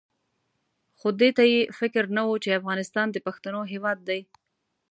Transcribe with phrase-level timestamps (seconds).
[0.97, 4.21] خو دې ته یې فکر نه وو چې افغانستان د پښتنو هېواد دی.